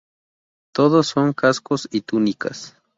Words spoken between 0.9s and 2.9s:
son cascos y túnicas.